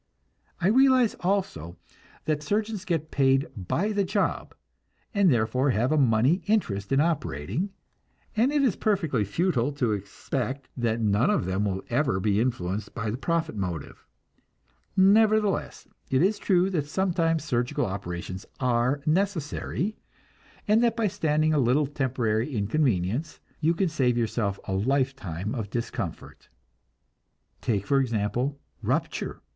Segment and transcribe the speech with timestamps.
[0.59, 1.77] I realize, also,
[2.25, 4.55] that surgeons get paid by the job,
[5.13, 7.69] and therefore have a money interest in operating,
[8.35, 12.95] and it is perfectly futile to expect that none of them will ever be influenced
[12.95, 14.03] by the profit motive.
[14.97, 19.97] Nevertheless, it is true that sometimes surgical operations are necessary,
[20.67, 25.53] and that by standing a little temporary inconvenience you can save yourself a life time
[25.53, 26.49] of discomfort.
[27.61, 29.41] Take, for example, rupture.